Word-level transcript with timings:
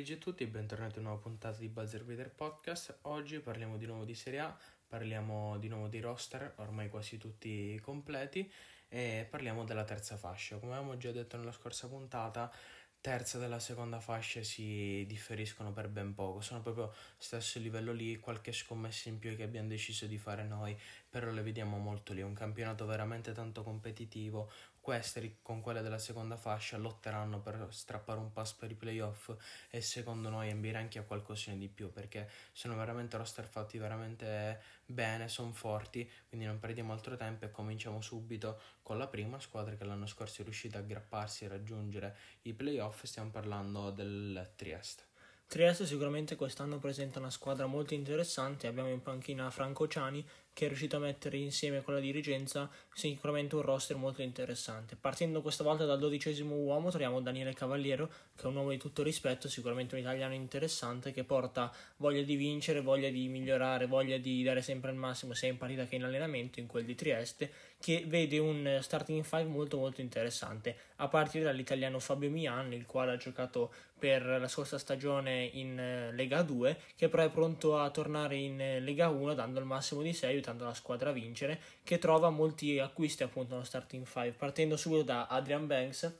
pomeriggio 0.00 0.14
a 0.14 0.30
tutti 0.30 0.44
e 0.44 0.46
bentornati 0.46 0.96
a 0.96 1.00
una 1.00 1.08
nuova 1.10 1.22
puntata 1.22 1.58
di 1.58 1.68
Buzzer 1.68 2.04
Beater 2.04 2.30
Podcast. 2.30 3.00
Oggi 3.02 3.38
parliamo 3.38 3.76
di 3.76 3.84
nuovo 3.84 4.04
di 4.04 4.14
Serie 4.14 4.38
A, 4.38 4.58
parliamo 4.86 5.58
di 5.58 5.68
nuovo 5.68 5.88
di 5.88 6.00
roster, 6.00 6.54
ormai 6.56 6.88
quasi 6.88 7.18
tutti 7.18 7.78
completi, 7.82 8.50
e 8.88 9.26
parliamo 9.28 9.64
della 9.64 9.84
terza 9.84 10.16
fascia. 10.16 10.56
Come 10.56 10.72
avevamo 10.72 10.96
già 10.96 11.10
detto 11.10 11.36
nella 11.36 11.52
scorsa 11.52 11.86
puntata, 11.86 12.50
terza 12.98 13.36
della 13.38 13.58
seconda 13.58 14.00
fascia 14.00 14.42
si 14.42 15.04
differiscono 15.06 15.70
per 15.72 15.88
ben 15.88 16.14
poco, 16.14 16.40
sono 16.40 16.62
proprio 16.62 16.94
stesso 17.18 17.58
livello 17.58 17.92
lì, 17.92 18.18
qualche 18.18 18.52
scommessa 18.52 19.10
in 19.10 19.18
più 19.18 19.36
che 19.36 19.42
abbiamo 19.42 19.68
deciso 19.68 20.06
di 20.06 20.16
fare 20.16 20.44
noi, 20.44 20.78
però 21.10 21.30
le 21.30 21.42
vediamo 21.42 21.76
molto 21.78 22.14
lì, 22.14 22.22
un 22.22 22.34
campionato 22.34 22.86
veramente 22.86 23.32
tanto 23.32 23.62
competitivo, 23.62 24.50
queste 24.80 25.36
con 25.42 25.60
quelle 25.60 25.82
della 25.82 25.98
seconda 25.98 26.36
fascia 26.36 26.76
lotteranno 26.76 27.40
per 27.40 27.68
strappare 27.70 28.18
un 28.18 28.32
pass 28.32 28.54
per 28.54 28.70
i 28.70 28.74
playoff 28.74 29.30
e 29.68 29.80
secondo 29.80 30.28
noi 30.30 30.52
NBA 30.52 30.78
anche 30.78 30.98
a 30.98 31.02
qualcosina 31.02 31.56
di 31.56 31.68
più 31.68 31.92
perché 31.92 32.28
sono 32.52 32.76
veramente 32.76 33.16
roster 33.16 33.46
fatti 33.46 33.78
veramente 33.78 34.60
bene, 34.86 35.28
sono 35.28 35.52
forti, 35.52 36.08
quindi 36.28 36.46
non 36.46 36.58
perdiamo 36.58 36.92
altro 36.92 37.16
tempo 37.16 37.44
e 37.44 37.50
cominciamo 37.50 38.00
subito 38.00 38.60
con 38.82 38.98
la 38.98 39.06
prima 39.06 39.38
squadra 39.38 39.76
che 39.76 39.84
l'anno 39.84 40.06
scorso 40.06 40.40
è 40.40 40.44
riuscita 40.44 40.78
a 40.78 40.80
aggrapparsi 40.80 41.44
e 41.44 41.48
raggiungere 41.48 42.16
i 42.42 42.54
playoff, 42.54 43.04
stiamo 43.04 43.30
parlando 43.30 43.90
del 43.90 44.52
Trieste. 44.56 45.04
Trieste 45.50 45.84
sicuramente 45.84 46.36
quest'anno 46.36 46.78
presenta 46.78 47.18
una 47.18 47.28
squadra 47.28 47.66
molto 47.66 47.92
interessante, 47.92 48.68
abbiamo 48.68 48.88
in 48.88 49.02
panchina 49.02 49.50
Franco 49.50 49.88
Ciani 49.88 50.24
che 50.52 50.64
è 50.64 50.68
riuscito 50.68 50.96
a 50.96 51.00
mettere 51.00 51.36
insieme 51.36 51.82
con 51.82 51.94
la 51.94 52.00
dirigenza 52.00 52.68
sicuramente 52.92 53.54
un 53.54 53.62
roster 53.62 53.96
molto 53.96 54.22
interessante. 54.22 54.96
Partendo 55.00 55.40
questa 55.40 55.64
volta 55.64 55.84
dal 55.84 55.98
dodicesimo 55.98 56.54
uomo 56.54 56.90
troviamo 56.90 57.20
Daniele 57.20 57.54
Cavaliero, 57.54 58.08
che 58.36 58.42
è 58.42 58.46
un 58.46 58.56
uomo 58.56 58.70
di 58.70 58.78
tutto 58.78 59.02
rispetto, 59.02 59.48
sicuramente 59.48 59.94
un 59.94 60.02
italiano 60.02 60.34
interessante 60.34 61.12
che 61.12 61.24
porta 61.24 61.72
voglia 61.96 62.22
di 62.22 62.36
vincere, 62.36 62.80
voglia 62.80 63.08
di 63.08 63.28
migliorare, 63.28 63.86
voglia 63.86 64.18
di 64.18 64.42
dare 64.42 64.60
sempre 64.60 64.90
il 64.90 64.96
massimo 64.96 65.32
sia 65.34 65.48
in 65.48 65.56
partita 65.56 65.86
che 65.86 65.96
in 65.96 66.04
allenamento 66.04 66.60
in 66.60 66.66
quel 66.66 66.84
di 66.84 66.94
Trieste, 66.94 67.50
che 67.80 68.04
vede 68.06 68.38
un 68.38 68.78
starting 68.82 69.24
five 69.24 69.44
molto 69.44 69.78
molto 69.78 70.00
interessante, 70.00 70.76
a 70.96 71.08
partire 71.08 71.44
dall'italiano 71.44 71.98
Fabio 71.98 72.28
Mian, 72.28 72.72
il 72.72 72.84
quale 72.84 73.12
ha 73.12 73.16
giocato 73.16 73.72
per 74.00 74.24
la 74.24 74.48
scorsa 74.48 74.78
stagione 74.78 75.44
in 75.52 75.78
eh, 75.78 76.12
Lega 76.12 76.42
2, 76.42 76.78
che 76.96 77.08
però 77.08 77.22
è 77.22 77.30
pronto 77.30 77.78
a 77.78 77.90
tornare 77.90 78.36
in 78.36 78.58
eh, 78.58 78.80
Lega 78.80 79.08
1 79.08 79.34
dando 79.34 79.60
il 79.60 79.66
massimo 79.66 80.00
di 80.00 80.14
sé 80.14 80.32
aiutando 80.40 80.64
la 80.64 80.74
squadra 80.74 81.10
a 81.10 81.12
vincere, 81.12 81.60
che 81.84 81.98
trova 81.98 82.30
molti 82.30 82.78
acquisti 82.78 83.22
appunto 83.22 83.52
nello 83.52 83.64
starting 83.64 84.04
5, 84.04 84.32
partendo 84.32 84.76
subito 84.76 85.02
da 85.02 85.26
Adrian 85.26 85.66
Banks, 85.66 86.12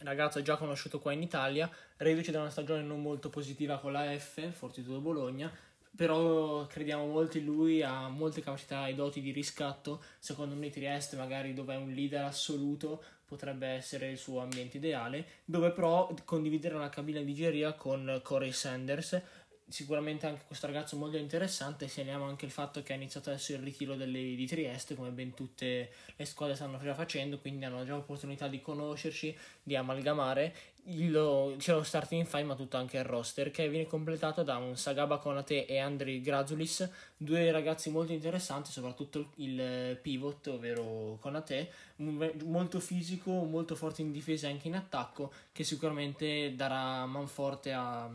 ragazzo 0.00 0.42
già 0.42 0.56
conosciuto 0.56 0.98
qua 0.98 1.12
in 1.12 1.22
Italia, 1.22 1.70
reduce 1.98 2.32
da 2.32 2.40
una 2.40 2.50
stagione 2.50 2.82
non 2.82 3.00
molto 3.00 3.30
positiva 3.30 3.78
con 3.78 3.92
la 3.92 4.18
F, 4.18 4.50
Fortitudo 4.50 5.00
Bologna, 5.00 5.52
però 5.94 6.66
crediamo 6.66 7.06
molto 7.06 7.36
in 7.38 7.44
lui, 7.44 7.82
ha 7.82 8.08
molte 8.08 8.40
capacità 8.40 8.86
e 8.88 8.94
doti 8.94 9.20
di 9.20 9.30
riscatto, 9.30 10.02
secondo 10.18 10.54
me 10.54 10.70
Trieste 10.70 11.16
magari 11.16 11.52
dove 11.52 11.74
è 11.74 11.76
un 11.76 11.92
leader 11.92 12.24
assoluto 12.24 13.02
potrebbe 13.32 13.66
essere 13.66 14.10
il 14.10 14.18
suo 14.18 14.40
ambiente 14.40 14.76
ideale, 14.76 15.26
dove 15.46 15.70
però 15.70 16.14
condividere 16.24 16.74
una 16.74 16.90
cabina 16.90 17.20
di 17.20 17.32
geria 17.32 17.72
con 17.72 18.20
Corey 18.22 18.52
Sanders, 18.52 19.22
sicuramente 19.68 20.26
anche 20.26 20.44
questo 20.46 20.66
ragazzo 20.66 20.96
molto 20.96 21.16
interessante, 21.16 21.88
segnaliamo 21.88 22.26
anche 22.26 22.44
il 22.44 22.50
fatto 22.50 22.82
che 22.82 22.92
ha 22.92 22.96
iniziato 22.96 23.30
adesso 23.30 23.52
il 23.52 23.58
ritiro 23.58 23.94
delle, 23.94 24.34
di 24.34 24.46
Trieste, 24.46 24.94
come 24.94 25.10
ben 25.10 25.34
tutte 25.34 25.90
le 26.14 26.24
squadre 26.24 26.54
stanno 26.54 26.78
già 26.78 26.94
facendo, 26.94 27.38
quindi 27.38 27.64
hanno 27.64 27.84
già 27.84 27.94
l'opportunità 27.94 28.48
di 28.48 28.60
conoscerci, 28.60 29.36
di 29.62 29.76
amalgamare. 29.76 30.54
Il, 30.86 31.54
c'è 31.58 31.72
lo 31.72 31.84
starting 31.84 32.26
five, 32.26 32.42
ma 32.42 32.56
tutto 32.56 32.76
anche 32.76 32.98
il 32.98 33.04
roster, 33.04 33.52
che 33.52 33.68
viene 33.68 33.86
completato 33.86 34.42
da 34.42 34.56
un 34.56 34.76
Sagaba 34.76 35.18
Konate 35.18 35.64
e 35.64 35.78
Andri 35.78 36.20
Grazulis, 36.20 36.90
due 37.16 37.52
ragazzi 37.52 37.88
molto 37.88 38.12
interessanti, 38.12 38.72
soprattutto 38.72 39.30
il 39.36 39.96
pivot, 40.02 40.48
ovvero 40.48 41.18
Konate, 41.20 41.70
molto 41.96 42.80
fisico, 42.80 43.30
molto 43.30 43.76
forte 43.76 44.02
in 44.02 44.10
difesa 44.10 44.48
e 44.48 44.50
anche 44.50 44.66
in 44.66 44.74
attacco, 44.74 45.32
che 45.52 45.62
sicuramente 45.62 46.54
darà 46.56 47.06
manforte 47.06 47.72
a 47.72 48.10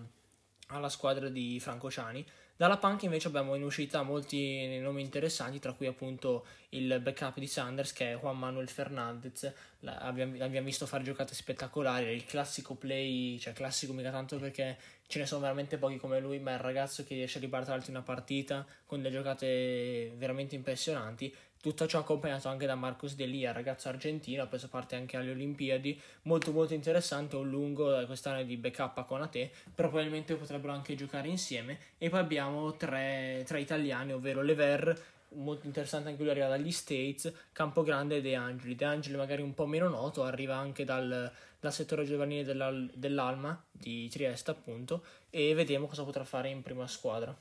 alla 0.68 0.90
squadra 0.90 1.30
di 1.30 1.60
Franco 1.60 1.90
Ciani. 1.90 2.26
Dalla 2.56 2.78
panca 2.78 3.06
invece 3.06 3.28
abbiamo 3.28 3.54
in 3.54 3.64
uscita 3.64 4.02
molti 4.02 4.80
nomi 4.80 5.04
interessanti, 5.04 5.60
tra 5.60 5.74
cui 5.74 5.86
appunto 5.86 6.46
il 6.70 7.00
backup 7.02 7.38
di 7.38 7.46
Sanders 7.46 7.94
che 7.94 8.14
è 8.14 8.18
Juan 8.18 8.38
Manuel 8.40 8.68
Fernandez. 8.68 9.54
L'abbiamo, 9.82 10.38
l'abbiamo 10.38 10.66
visto 10.66 10.88
fare 10.88 11.04
giocate 11.04 11.36
spettacolari, 11.36 12.12
il 12.14 12.26
classico 12.26 12.74
play, 12.74 13.38
cioè 13.38 13.54
classico 13.54 13.94
mica 13.94 14.10
tanto 14.10 14.38
perché 14.38 14.76
ce 15.08 15.20
ne 15.20 15.26
sono 15.26 15.42
veramente 15.42 15.78
pochi 15.78 15.98
come 15.98 16.20
lui, 16.20 16.40
ma 16.40 16.52
è 16.52 16.54
il 16.56 16.60
ragazzo 16.60 17.04
che 17.04 17.16
riesce 17.16 17.38
a 17.38 17.42
ribaltarti 17.42 17.90
una 17.90 18.02
partita 18.02 18.66
con 18.86 19.02
delle 19.02 19.16
giocate 19.16 20.12
veramente 20.18 20.56
impressionanti. 20.56 21.34
Tutto 21.60 21.88
ciò 21.88 22.00
accompagnato 22.00 22.50
anche 22.50 22.66
da 22.66 22.76
Marcos 22.76 23.16
Delia, 23.16 23.52
ragazzo 23.52 23.90
argentino, 23.90 24.44
ha 24.44 24.48
preso 24.48 24.70
parte 24.70 24.96
anche 24.96 25.18
alle 25.18 25.32
Olimpiadi, 25.32 26.00
molto 26.24 26.52
molto 26.52 26.74
interessante, 26.74 27.36
un 27.36 27.50
lungo 27.50 28.06
quest'anno 28.06 28.44
di 28.44 28.58
backup 28.58 29.06
con 29.06 29.22
a 29.22 29.28
te, 29.28 29.50
però 29.74 29.90
probabilmente 29.90 30.36
potrebbero 30.36 30.72
anche 30.72 30.96
giocare 30.96 31.28
insieme. 31.28 31.80
E 31.98 32.10
poi 32.10 32.20
abbiamo 32.20 32.76
tre, 32.76 33.44
tre 33.46 33.60
italiani, 33.60 34.14
ovvero 34.14 34.42
Lever, 34.44 35.04
molto 35.34 35.66
interessante 35.66 36.10
anche 36.10 36.22
lui 36.22 36.32
arriva 36.32 36.48
dagli 36.48 36.72
States, 36.72 37.32
Campogrande 37.52 38.18
e 38.18 38.22
De 38.22 38.36
Angeli. 38.36 38.76
De 38.76 38.86
Angeli 38.86 39.18
magari 39.18 39.42
un 39.42 39.54
po' 39.54 39.66
meno 39.66 39.90
noto, 39.90 40.24
arriva 40.24 40.56
anche 40.56 40.84
dal, 40.84 41.32
dal 41.60 41.74
settore 41.74 42.06
giovanile 42.06 42.44
dell'Al, 42.44 42.92
dell'Alma 42.94 43.64
di 43.72 44.08
Trieste 44.10 44.52
appunto 44.52 45.04
e 45.30 45.54
vediamo 45.54 45.88
cosa 45.88 46.04
potrà 46.04 46.24
fare 46.24 46.50
in 46.50 46.62
prima 46.62 46.88
squadra. 46.88 47.36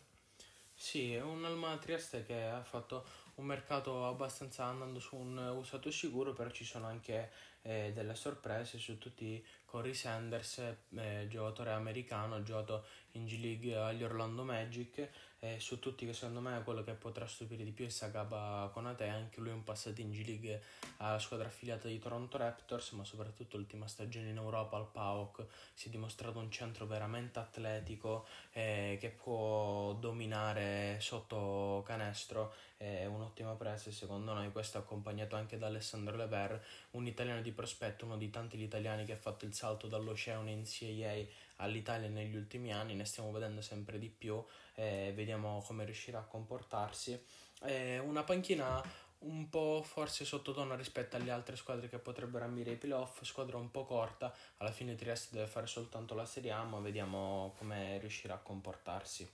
Sì, 0.79 1.15
è 1.15 1.23
un 1.23 1.45
Alma 1.45 1.77
Trieste 1.79 2.25
che 2.25 2.45
ha 2.45 2.63
fatto 2.63 3.05
un 3.37 3.47
mercato 3.47 4.07
abbastanza 4.07 4.65
andando 4.65 5.01
su 5.01 5.17
un 5.17 5.39
usato 5.57 5.91
sicuro, 5.91 6.33
però 6.33 6.51
ci 6.51 6.65
sono 6.65 6.87
anche 6.87 7.31
eh, 7.63 7.93
delle 7.95 8.15
sorprese 8.15 8.79
su 8.79 8.99
tutti 8.99 9.45
Corey 9.67 9.95
Sanders, 9.95 10.59
eh, 10.97 11.27
giocatore 11.29 11.73
americano, 11.73 12.43
giocato 12.43 12.85
in 13.13 13.27
G 13.27 13.39
League 13.41 13.77
agli 13.77 14.03
Orlando 14.03 14.45
Magic, 14.45 15.09
e 15.39 15.61
su 15.61 15.79
tutti 15.79 16.07
che 16.07 16.15
secondo 16.15 16.41
me 16.41 16.63
quello 16.65 16.83
che 16.83 16.93
potrà 16.93 17.27
stupire 17.27 17.63
di 17.63 17.73
più 17.73 17.85
è 17.85 17.89
Sagaba 17.91 18.71
Konate, 18.73 19.07
anche 19.07 19.41
lui 19.41 19.51
è 19.51 19.53
un 19.53 19.65
passato 19.65 20.01
in 20.01 20.11
G 20.11 20.25
League 20.25 20.63
alla 20.99 21.19
squadra 21.19 21.47
affiliata 21.49 21.89
di 21.89 21.99
Toronto 21.99 22.39
Raptors, 22.39 22.93
ma 22.93 23.05
soprattutto 23.05 23.57
l'ultima 23.57 23.87
stagione 23.87 24.31
in 24.31 24.37
Europa 24.37 24.77
al 24.77 24.91
PAOK 24.91 25.47
si 25.75 25.89
è 25.89 25.91
dimostrato 25.91 26.39
un 26.39 26.51
centro 26.51 26.87
veramente 26.87 27.39
atletico 27.39 28.27
eh, 28.53 28.97
che 28.99 29.11
può 29.11 29.93
dominare 29.95 30.97
sotto 31.01 31.83
canestro, 31.85 32.55
è 32.79 33.07
un'ottima 33.07 33.55
presa 33.55 33.91
secondo 33.91 34.35
noi 34.35 34.53
questo 34.53 34.79
accompagnato 34.79 35.37
anche 35.37 35.57
da 35.59 35.67
Alessandro 35.67 36.17
Lever, 36.17 36.63
un 36.93 37.07
italiano 37.07 37.41
di 37.41 37.53
prospetto, 37.53 38.05
uno 38.05 38.17
di 38.17 38.31
tanti 38.31 38.61
italiani 38.61 39.05
che 39.05 39.13
ha 39.13 39.17
fatto 39.17 39.45
il 39.45 39.55
salto 39.57 39.89
dall'oceano 39.89 40.51
in 40.51 40.65
CIA 40.65 41.25
all'Italia 41.57 42.09
negli 42.09 42.37
ultimi 42.37 42.73
anni, 42.73 42.95
ne 42.95 43.07
stiamo 43.07 43.33
vedendo 43.33 43.63
sempre 43.63 43.99
di 43.99 44.11
più, 44.11 44.43
eh, 44.75 45.13
vediamo 45.15 45.63
come 45.67 45.85
riuscirà 45.85 46.19
a 46.19 46.25
comportarsi. 46.25 47.19
Eh, 47.63 47.99
una 47.99 48.23
panchina 48.23 48.81
un 49.21 49.49
po' 49.49 49.83
forse 49.83 50.27
sottotono 50.27 50.77
rispetto 50.77 51.17
alle 51.17 51.31
altre 51.31 51.57
squadre 51.57 51.89
che 51.89 51.99
potrebbero 51.99 52.45
ambire 52.45 52.73
ai 52.73 52.77
playoff, 52.77 53.23
squadra 53.23 53.57
un 53.57 53.71
po' 53.71 53.85
corta, 53.85 54.33
alla 54.59 54.71
fine 54.71 54.95
Trieste 54.95 55.35
deve 55.35 55.49
fare 55.49 55.67
soltanto 55.67 56.15
la 56.15 56.27
Serie 56.27 56.51
A, 56.51 56.63
ma 56.63 56.79
vediamo 56.79 57.55
come 57.57 57.99
riuscirà 57.99 58.35
a 58.35 58.39
comportarsi. 58.39 59.29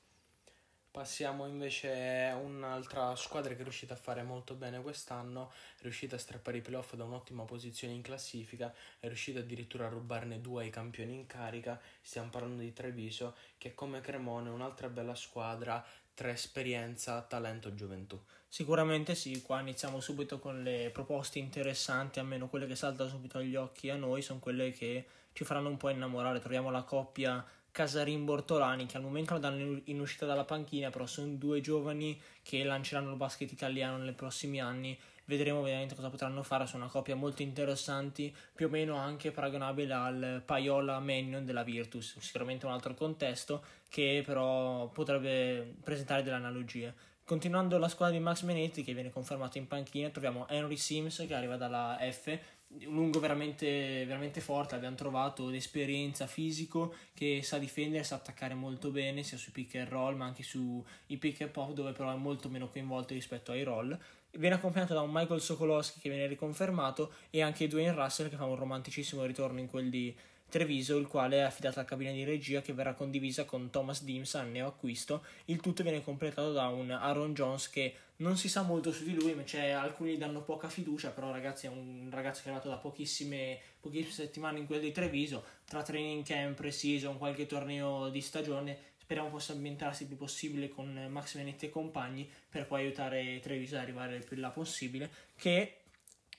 Passiamo 0.93 1.47
invece 1.47 2.27
a 2.27 2.37
un'altra 2.37 3.17
squadra 3.17 3.55
che 3.55 3.61
è 3.61 3.63
riuscita 3.63 3.95
a 3.95 3.97
fare 3.97 4.23
molto 4.23 4.53
bene 4.53 4.83
quest'anno, 4.83 5.51
è 5.79 5.81
riuscita 5.81 6.17
a 6.17 6.19
strappare 6.19 6.59
i 6.59 6.61
playoff 6.61 6.93
da 6.97 7.05
un'ottima 7.05 7.45
posizione 7.45 7.95
in 7.95 8.03
classifica, 8.03 8.75
è 9.01 9.07
riuscita 9.07 9.39
addirittura 9.39 9.87
a 9.87 9.89
rubarne 9.89 10.43
due 10.43 10.65
ai 10.65 10.71
campioni 10.71 11.15
in 11.15 11.27
carica, 11.27 11.81
stiamo 12.03 12.29
parlando 12.29 12.61
di 12.61 12.75
Treviso, 12.75 13.35
che 13.57 13.73
come 13.73 14.03
Cremone 14.03 14.51
è 14.51 14.53
un'altra 14.53 14.91
bella 14.91 15.15
squadra 15.15 15.83
tra 16.13 16.29
esperienza, 16.29 17.23
talento 17.23 17.69
e 17.69 17.75
gioventù. 17.75 18.23
Sicuramente 18.47 19.15
sì, 19.15 19.41
qua 19.41 19.61
iniziamo 19.61 19.99
subito 19.99 20.39
con 20.39 20.63
le 20.63 20.91
proposte 20.93 21.39
interessanti, 21.39 22.19
almeno 22.19 22.51
quelle 22.51 22.67
che 22.67 22.77
saltano 22.77 23.09
subito 23.09 23.39
agli 23.39 23.57
occhi 23.57 23.89
a 23.89 23.97
noi, 23.97 24.21
sono 24.21 24.41
quelle 24.41 24.73
che 24.73 25.07
ci 25.33 25.45
faranno 25.45 25.71
un 25.71 25.79
po' 25.79 25.89
innamorare, 25.89 26.39
troviamo 26.39 26.71
la 26.71 26.83
coppia 26.83 27.43
Casarin 27.73 28.27
Bortolani 28.27 28.85
che 28.85 28.99
al 28.99 29.03
momento 29.03 29.33
la 29.33 29.41
danno 29.41 29.81
in 29.85 29.99
uscita 29.99 30.27
dalla 30.27 30.45
panchina 30.45 30.91
però 30.91 31.07
sono 31.07 31.33
due 31.33 31.63
giovani 31.63 32.21
che 32.43 32.63
lanceranno 32.63 33.11
il 33.11 33.17
basket 33.17 33.51
italiano 33.51 33.97
nei 33.97 34.13
prossimi 34.13 34.61
anni. 34.61 34.97
Vedremo 35.25 35.61
ovviamente 35.61 35.95
cosa 35.95 36.11
potranno 36.11 36.43
fare 36.43 36.67
sono 36.67 36.83
una 36.83 36.93
coppia 36.93 37.17
molto 37.17 37.43
interessanti 37.43 38.35
più 38.55 38.67
o 38.67 38.69
meno 38.69 38.97
anche 38.97 39.31
paragonabile 39.31 39.95
al 39.95 40.43
Paiola 40.45 40.99
Mannion 40.99 41.47
della 41.47 41.63
Virtus 41.63 42.19
sicuramente 42.19 42.67
un 42.67 42.73
altro 42.73 42.93
contesto 42.93 43.65
che 43.89 44.23
però 44.25 44.89
potrebbe 44.89 45.77
presentare 45.83 46.23
delle 46.23 46.37
analogie. 46.37 46.95
Continuando 47.25 47.79
la 47.79 47.89
squadra 47.89 48.15
di 48.17 48.23
Max 48.23 48.43
Menetti 48.43 48.83
che 48.83 48.93
viene 48.93 49.11
confermato 49.11 49.57
in 49.57 49.67
panchina 49.67 50.11
troviamo 50.11 50.47
Henry 50.49 50.77
Sims 50.77 51.25
che 51.27 51.35
arriva 51.35 51.57
dalla 51.57 51.97
F 52.01 52.39
un 52.87 52.95
lungo 52.95 53.21
veramente, 53.21 54.05
veramente 54.07 54.41
forte, 54.41 54.75
abbiamo 54.75 54.97
trovato 54.97 55.49
l'esperienza 55.49 56.27
fisico 56.27 56.95
che 57.15 57.41
sa 57.43 57.59
difendere, 57.59 58.05
sa 58.05 58.17
attaccare 58.17 58.55
molto 58.55 58.91
bene 58.91 59.23
sia 59.23 59.37
sui 59.37 59.53
pick 59.53 59.77
and 59.77 59.89
roll 59.89 60.17
ma 60.17 60.25
anche 60.25 60.43
sui 60.43 60.83
pick 61.19 61.43
and 61.43 61.51
pop 61.51 61.73
dove 61.73 61.93
però 61.93 62.13
è 62.13 62.17
molto 62.17 62.49
meno 62.49 62.69
coinvolto 62.69 63.15
rispetto 63.15 63.53
ai 63.53 63.63
roll. 63.63 63.97
Viene 64.35 64.55
accompagnato 64.55 64.95
da 64.95 65.03
un 65.03 65.11
Michael 65.13 65.43
Sokolowski 65.43 66.01
che 66.01 66.09
viene 66.09 66.27
riconfermato 66.27 67.13
e 67.29 67.43
anche 67.43 67.69
Dwayne 67.69 67.93
Russell 67.93 68.31
che 68.31 68.37
fa 68.37 68.47
un 68.47 68.57
romanticissimo 68.57 69.25
ritorno 69.25 69.61
in 69.61 69.69
quel 69.69 69.91
di 69.91 70.15
Treviso, 70.53 70.99
il 70.99 71.07
quale 71.07 71.39
è 71.39 71.41
affidato 71.41 71.79
alla 71.79 71.89
cabina 71.89 72.11
di 72.11 72.25
regia 72.25 72.61
che 72.61 72.75
verrà 72.75 72.93
condivisa 72.93 73.47
con 73.47 73.71
Thomas 73.71 74.03
Dims 74.03 74.35
al 74.35 74.51
neoacquisto. 74.51 75.25
Il 75.47 75.63
tutto 75.63 75.83
viene 75.83 76.05
completato 76.05 76.53
da 76.53 76.69
un 76.69 76.91
Aaron 76.91 77.33
Jones 77.33 77.71
che 77.71 77.95
non 78.17 78.37
si 78.37 78.51
sa 78.51 78.61
molto 78.61 78.93
su 78.93 79.03
di 79.03 79.15
lui, 79.15 79.33
ma 79.33 79.45
c'è, 79.45 79.71
alcuni 79.71 80.19
danno 80.19 80.43
poca 80.43 80.69
fiducia, 80.69 81.09
però 81.09 81.33
ragazzi 81.33 81.65
è 81.65 81.71
un 81.71 82.11
ragazzo 82.13 82.43
che 82.43 82.51
è 82.51 82.53
nato 82.53 82.69
da 82.69 82.77
pochissime, 82.77 83.59
pochissime 83.81 84.13
settimane 84.13 84.59
in 84.59 84.67
quel 84.67 84.81
di 84.81 84.93
Treviso, 84.93 85.43
tra 85.65 85.83
training 85.83 86.23
camp, 86.23 86.55
pre-season, 86.55 87.17
qualche 87.17 87.47
torneo 87.47 88.11
di 88.11 88.21
stagione, 88.21 88.77
speriamo 88.99 89.31
possa 89.31 89.55
ambientarsi 89.55 90.03
il 90.03 90.09
più 90.09 90.19
possibile 90.19 90.69
con 90.69 91.07
Max 91.09 91.35
Venetti 91.35 91.65
e 91.65 91.71
compagni 91.71 92.31
per 92.51 92.67
poi 92.67 92.83
aiutare 92.83 93.41
Treviso 93.41 93.77
ad 93.77 93.81
arrivare 93.81 94.17
il 94.17 94.25
più 94.25 94.37
in 94.37 94.43
là 94.43 94.51
possibile, 94.51 95.11
che 95.35 95.77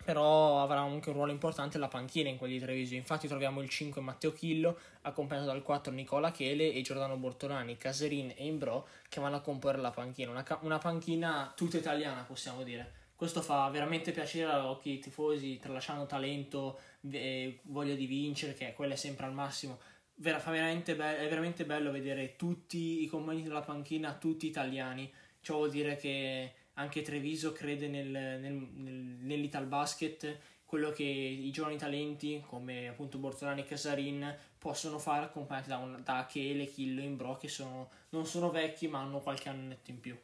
però 0.04 0.62
avrà 0.62 0.82
anche 0.82 1.10
un 1.10 1.16
ruolo 1.16 1.32
importante 1.32 1.78
la 1.78 1.88
panchina 1.88 2.30
in 2.30 2.38
quelli 2.38 2.54
di 2.54 2.60
Treviso. 2.60 2.96
Infatti 2.96 3.28
troviamo 3.28 3.62
il 3.62 3.70
5 3.70 4.02
Matteo 4.02 4.34
Chillo, 4.34 4.78
accompagnato 5.02 5.48
dal 5.48 5.62
4 5.62 5.92
Nicola 5.92 6.32
Chele 6.32 6.74
e 6.74 6.82
Giordano 6.82 7.16
Bortolani, 7.18 7.78
Caserin 7.78 8.34
e 8.36 8.46
Imbro 8.46 8.88
che 9.08 9.22
vanno 9.22 9.38
a 9.38 9.42
comporre 9.42 9.80
la 9.80 9.92
panchina. 9.92 10.32
Una, 10.32 10.46
una 10.62 10.78
panchina 10.78 11.54
tutta 11.56 11.78
italiana, 11.78 12.24
possiamo 12.24 12.64
dire. 12.64 13.02
Questo 13.16 13.42
fa 13.42 13.70
veramente 13.70 14.12
piacere 14.12 14.52
agli 14.52 14.66
occhi 14.66 15.00
tifosi, 15.00 15.58
tralasciando 15.58 16.06
talento, 16.06 16.80
e 17.10 17.60
voglia 17.64 17.96
di 17.96 18.06
vincere, 18.06 18.54
che 18.54 18.74
quella 18.74 18.94
è 18.94 18.98
sempre 18.98 19.26
al 19.26 19.34
massimo. 19.34 19.80
Ver- 20.16 20.44
veramente 20.44 20.96
be- 20.96 21.20
è 21.20 21.30
veramente 21.30 21.66
bello 21.66 21.92
vedere 21.92 22.36
tutti 22.36 23.02
i 23.02 23.08
compagni 23.08 23.44
della 23.44 23.62
panchina, 23.62 24.14
tutti 24.16 24.48
italiani. 24.48 25.10
Ciò 25.40 25.56
vuol 25.56 25.70
dire 25.70 25.96
che 25.96 26.54
anche 26.76 27.02
Treviso 27.02 27.52
crede 27.52 27.88
nel, 27.88 28.08
nel, 28.08 28.54
nel, 28.54 28.94
nell'Ital 28.94 29.66
Basket, 29.66 30.40
quello 30.66 30.92
che 30.92 31.04
i 31.04 31.52
giovani 31.52 31.78
talenti 31.78 32.44
come 32.48 32.88
appunto 32.88 33.20
Bortolani 33.20 33.62
e 33.62 33.66
Casarin 33.66 34.36
possono 34.58 34.98
fare 34.98 35.26
accompagnati 35.26 35.70
da, 35.70 35.78
un, 35.78 36.02
da 36.04 36.18
Achele, 36.18 36.66
Chillo 36.66 37.02
Imbro 37.02 37.38
che 37.38 37.48
sono, 37.48 37.92
non 38.10 38.26
sono 38.26 38.50
vecchi 38.50 38.88
ma 38.88 39.00
hanno 39.00 39.20
qualche 39.20 39.50
annetto 39.50 39.92
in 39.92 40.00
più. 40.00 40.18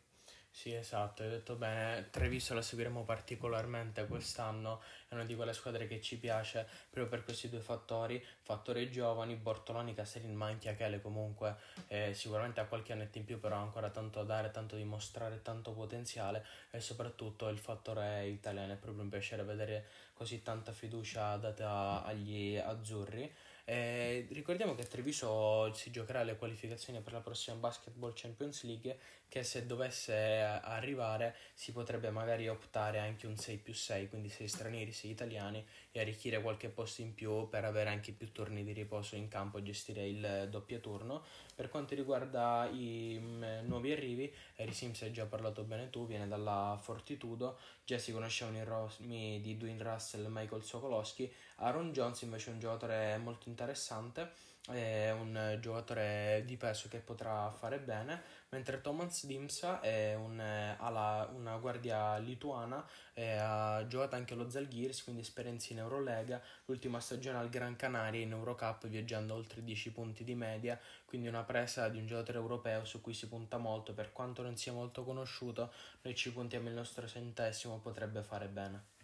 Sì, 0.60 0.74
esatto, 0.74 1.24
hai 1.24 1.30
detto 1.30 1.56
bene. 1.56 2.10
Treviso 2.10 2.54
la 2.54 2.62
seguiremo 2.62 3.06
particolarmente 3.06 4.06
quest'anno, 4.08 4.82
è 5.08 5.14
una 5.14 5.24
di 5.24 5.34
quelle 5.34 5.54
squadre 5.54 5.88
che 5.88 6.02
ci 6.02 6.18
piace 6.18 6.68
proprio 6.90 7.08
per 7.08 7.24
questi 7.24 7.48
due 7.48 7.62
fattori, 7.62 8.22
fattori 8.42 8.92
giovani, 8.92 9.36
Bortolani, 9.36 9.94
Castellin, 9.94 10.36
ma 10.36 10.48
anche 10.48 10.68
Achele 10.68 11.00
comunque 11.02 11.56
eh, 11.88 12.14
sicuramente 12.14 12.60
ha 12.60 12.66
qualche 12.66 12.92
annetto 12.92 13.18
in 13.18 13.24
più, 13.24 13.40
però 13.40 13.56
ha 13.56 13.62
ancora 13.62 13.90
tanto 13.90 14.20
da 14.22 14.36
dare, 14.36 14.52
tanto 14.52 14.76
da 14.76 14.82
dimostrare, 14.82 15.42
tanto 15.42 15.72
potenziale 15.72 16.46
e 16.72 16.82
soprattutto 16.82 17.48
il 17.48 17.58
fattore 17.58 18.28
italiano, 18.28 18.74
è 18.74 18.76
proprio 18.76 19.04
un 19.04 19.10
piacere 19.10 19.44
vedere 19.44 19.86
così 20.12 20.44
tanta 20.44 20.74
fiducia 20.74 21.38
data 21.38 22.04
agli 22.04 22.58
azzurri. 22.58 23.34
Eh, 23.72 24.26
ricordiamo 24.32 24.74
che 24.74 24.82
a 24.82 24.86
Treviso 24.86 25.72
si 25.76 25.92
giocherà 25.92 26.24
le 26.24 26.38
qualificazioni 26.38 27.02
per 27.02 27.14
la 27.14 27.20
prossima 27.20 27.56
Basketball 27.58 28.14
Champions 28.16 28.64
League 28.64 28.98
che 29.28 29.44
se 29.44 29.68
dovesse 29.68 30.42
arrivare 30.42 31.36
si 31.54 31.72
potrebbe 31.72 32.10
magari 32.10 32.48
optare 32.48 32.98
anche 32.98 33.28
un 33.28 33.38
6 33.38 33.58
più 33.58 33.76
6, 33.76 34.10
quindi 34.10 34.30
6 34.30 34.48
stranieri, 34.48 34.92
6 34.92 35.12
italiani 35.12 35.64
e 35.92 36.00
arricchire 36.00 36.42
qualche 36.42 36.70
posto 36.70 37.02
in 37.02 37.14
più 37.14 37.48
per 37.48 37.64
avere 37.64 37.92
anche 37.92 38.12
più 38.12 38.32
turni 38.32 38.64
di 38.64 38.74
riposo 38.74 39.16
in 39.16 39.28
campo 39.28 39.60
e 39.60 39.62
gestire 39.62 40.08
il 40.08 40.48
doppio 40.50 40.80
turno. 40.80 41.24
Per 41.54 41.70
quanto 41.70 41.94
riguarda 41.94 42.68
i 42.72 43.20
mh, 43.20 43.46
mm, 43.46 43.68
nuovi 43.68 43.92
arrivi, 43.92 44.34
Eri 44.56 44.74
Sims 44.74 45.04
hai 45.04 45.12
già 45.12 45.28
parlato 45.28 45.62
bene 45.62 45.92
tu, 45.92 46.08
viene 46.08 46.28
dalla 46.28 46.80
Fortitudo, 46.82 47.60
già 47.86 48.00
si 48.00 48.12
conoscevano 48.12 48.58
i 48.58 48.64
romi 48.64 49.40
di 49.42 49.58
Dwayne 49.58 49.84
Russell 49.84 50.26
e 50.26 50.30
Michael 50.30 50.64
Sokolowski, 50.64 51.32
Aaron 51.62 51.92
Jones 51.92 52.22
invece 52.22 52.50
è 52.50 52.54
un 52.54 52.60
giocatore 52.60 53.18
molto 53.18 53.50
interessante, 53.50 54.32
è 54.70 55.12
un 55.12 55.58
giocatore 55.60 56.44
di 56.46 56.56
peso 56.58 56.88
che 56.90 57.00
potrà 57.00 57.52
fare 57.52 57.80
bene, 57.80 58.22
mentre 58.50 58.82
Thomas 58.82 59.26
Dimsa 59.26 59.82
è 59.82 60.16
un, 60.16 60.40
ha 60.40 61.30
una 61.34 61.58
guardia 61.58 62.18
lituana, 62.18 62.86
ha 63.16 63.86
giocato 63.88 64.16
anche 64.16 64.34
allo 64.34 64.50
Zalgiris, 64.50 65.04
quindi 65.04 65.22
esperienza 65.22 65.74
in 65.74 65.80
Eurolega, 65.80 66.42
l'ultima 66.66 67.00
stagione 67.00 67.40
al 67.40 67.50
Gran 67.50 67.76
Canaria 67.76 68.22
in 68.22 68.32
Eurocup 68.32 68.88
viaggiando 68.88 69.34
oltre 69.34 69.64
10 69.64 69.92
punti 69.92 70.24
di 70.24 70.36
media, 70.36 70.80
quindi 71.06 71.28
una 71.28 71.44
presa 71.44 71.90
di 71.90 71.98
un 71.98 72.06
giocatore 72.06 72.38
europeo 72.38 72.86
su 72.86 73.02
cui 73.02 73.14
si 73.14 73.28
punta 73.28 73.58
molto, 73.58 73.94
per 73.94 74.14
quanto 74.14 74.44
non 74.44 74.56
sia 74.56 74.72
molto 74.72 75.04
conosciuto, 75.04 75.74
noi 76.04 76.16
ci 76.16 76.32
puntiamo 76.32 76.70
il 76.70 76.76
nostro 76.76 77.06
centesimo, 77.08 77.80
potrebbe 77.80 78.22
fare 78.22 78.48
bene. 78.48 78.98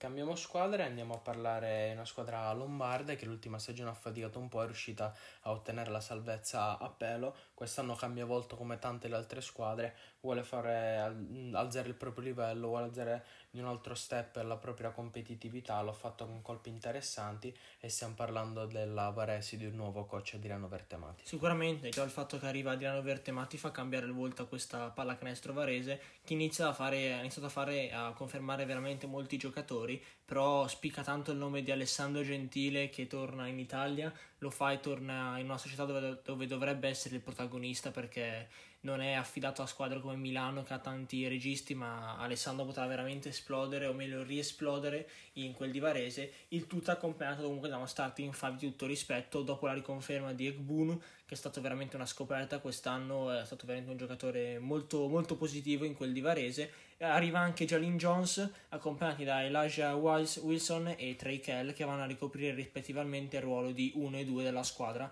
Cambiamo 0.00 0.34
squadra 0.34 0.82
e 0.82 0.86
andiamo 0.86 1.12
a 1.12 1.18
parlare 1.18 1.88
di 1.88 1.92
una 1.92 2.06
squadra 2.06 2.50
lombarda 2.54 3.16
che 3.16 3.26
l'ultima 3.26 3.58
stagione 3.58 3.90
ha 3.90 3.92
faticato 3.92 4.38
un 4.38 4.48
po', 4.48 4.62
è 4.62 4.64
riuscita 4.64 5.14
a 5.42 5.50
ottenere 5.50 5.90
la 5.90 6.00
salvezza 6.00 6.78
a 6.78 6.88
pelo. 6.88 7.36
Quest'anno 7.52 7.94
cambia 7.94 8.24
volto 8.24 8.56
come 8.56 8.78
tante 8.78 9.08
le 9.08 9.16
altre 9.16 9.42
squadre, 9.42 9.94
vuole 10.22 10.42
fare 10.42 10.96
alzare 11.52 11.88
il 11.88 11.94
proprio 11.96 12.24
livello, 12.24 12.68
vuole 12.68 12.84
alzare 12.84 13.26
di 13.50 13.58
un 13.58 13.66
altro 13.66 13.94
step 13.94 14.36
la 14.42 14.56
propria 14.56 14.90
competitività, 14.90 15.80
l'ho 15.82 15.92
fatto 15.92 16.24
con 16.24 16.40
colpi 16.40 16.68
interessanti 16.68 17.54
e 17.80 17.88
stiamo 17.88 18.14
parlando 18.14 18.66
della 18.66 19.10
Varesi 19.10 19.56
di 19.56 19.66
un 19.66 19.74
nuovo 19.74 20.04
coach 20.04 20.34
Adriano 20.34 20.68
Vertemati. 20.68 21.24
Sicuramente 21.26 21.88
già 21.88 22.04
il 22.04 22.10
fatto 22.10 22.38
che 22.38 22.46
arriva 22.46 22.72
Adriano 22.72 23.02
Vertemati 23.02 23.58
fa 23.58 23.70
cambiare 23.72 24.06
il 24.06 24.12
volto 24.12 24.42
a 24.42 24.46
questa 24.46 24.90
pallacanestro 24.90 25.52
varese 25.52 26.00
che 26.22 26.34
inizia 26.34 26.68
a 26.68 26.72
fare, 26.72 27.12
ha 27.12 27.18
iniziato 27.18 27.48
a 27.48 27.50
fare 27.50 27.92
a 27.92 28.12
confermare 28.12 28.64
veramente 28.64 29.06
molti 29.06 29.36
giocatori, 29.36 30.02
però 30.24 30.68
spicca 30.68 31.02
tanto 31.02 31.32
il 31.32 31.38
nome 31.38 31.62
di 31.62 31.72
Alessandro 31.72 32.22
Gentile 32.22 32.88
che 32.88 33.08
torna 33.08 33.48
in 33.48 33.58
Italia, 33.58 34.12
lo 34.40 34.50
fa 34.50 34.72
e 34.72 34.80
torna 34.80 35.38
in 35.38 35.44
una 35.44 35.58
società 35.58 35.84
dove, 35.84 36.20
dove 36.22 36.46
dovrebbe 36.46 36.88
essere 36.88 37.16
il 37.16 37.22
protagonista 37.22 37.90
perché 37.90 38.48
non 38.82 39.02
è 39.02 39.12
affidato 39.12 39.60
a 39.60 39.66
squadre 39.66 40.00
come 40.00 40.16
Milano 40.16 40.62
che 40.62 40.72
ha 40.72 40.78
tanti 40.78 41.28
registi, 41.28 41.74
ma 41.74 42.16
Alessandro 42.16 42.64
potrà 42.64 42.86
veramente 42.86 43.28
esplodere, 43.28 43.86
o 43.86 43.92
meglio 43.92 44.22
riesplodere 44.22 45.08
in 45.34 45.52
quel 45.52 45.70
di 45.70 45.78
Varese, 45.78 46.32
il 46.48 46.66
tutto 46.66 46.90
accompagnato 46.90 47.42
comunque 47.42 47.68
da 47.68 47.76
uno 47.76 47.86
starting 47.86 48.32
5 48.32 48.56
di 48.58 48.66
tutto 48.70 48.86
rispetto, 48.86 49.42
dopo 49.42 49.66
la 49.66 49.74
riconferma 49.74 50.32
di 50.32 50.46
Egbunu, 50.46 51.00
che 51.30 51.36
è 51.36 51.38
stato 51.38 51.60
veramente 51.60 51.94
una 51.94 52.06
scoperta 52.06 52.58
quest'anno, 52.58 53.30
è 53.30 53.44
stato 53.44 53.64
veramente 53.64 53.92
un 53.92 53.98
giocatore 53.98 54.58
molto, 54.58 55.06
molto 55.06 55.36
positivo 55.36 55.84
in 55.84 55.94
quel 55.94 56.12
di 56.12 56.20
Varese, 56.20 56.72
arriva 56.98 57.38
anche 57.38 57.66
Jalen 57.66 57.96
Jones, 57.96 58.50
accompagnati 58.70 59.22
da 59.22 59.44
Elijah 59.44 59.94
Wilson 59.94 60.92
e 60.98 61.14
Trey 61.14 61.38
Kell, 61.38 61.72
che 61.72 61.84
vanno 61.84 62.02
a 62.02 62.06
ricoprire 62.06 62.52
rispettivamente 62.52 63.36
il 63.36 63.42
ruolo 63.44 63.70
di 63.70 63.92
1 63.94 64.18
e 64.18 64.24
2 64.24 64.42
della 64.42 64.64
squadra, 64.64 65.08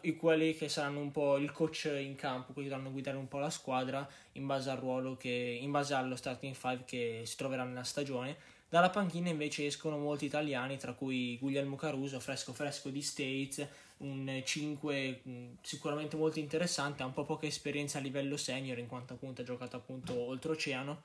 i 0.00 0.16
quali 0.16 0.56
che 0.56 0.68
saranno 0.68 0.98
un 0.98 1.12
po' 1.12 1.36
il 1.36 1.52
coach 1.52 1.88
in 2.00 2.16
campo, 2.16 2.52
che 2.52 2.62
dovranno 2.64 2.90
guidare 2.90 3.16
un 3.16 3.28
po' 3.28 3.38
la 3.38 3.50
squadra 3.50 4.04
in 4.32 4.46
base 4.46 4.70
al 4.70 4.78
ruolo 4.78 5.16
che, 5.16 5.28
in 5.62 5.70
base 5.70 5.94
allo 5.94 6.16
starting 6.16 6.52
five 6.52 6.82
che 6.84 7.22
si 7.24 7.36
troverà 7.36 7.62
nella 7.62 7.84
stagione. 7.84 8.36
Dalla 8.68 8.90
panchina 8.90 9.28
invece 9.28 9.66
escono 9.66 9.98
molti 9.98 10.24
italiani, 10.24 10.78
tra 10.78 10.94
cui 10.94 11.38
Guglielmo 11.38 11.76
Caruso, 11.76 12.18
fresco 12.18 12.52
fresco 12.52 12.88
di 12.88 13.02
States, 13.02 13.68
un 14.00 14.42
5 14.44 15.22
sicuramente 15.62 16.16
molto 16.16 16.38
interessante, 16.38 17.02
ha 17.02 17.06
un 17.06 17.12
po' 17.12 17.24
poca 17.24 17.46
esperienza 17.46 17.98
a 17.98 18.00
livello 18.00 18.36
senior 18.36 18.78
in 18.78 18.86
quanto 18.86 19.14
appunto 19.14 19.42
ha 19.42 19.44
giocato 19.44 19.76
appunto 19.76 20.18
oltreoceano, 20.18 21.02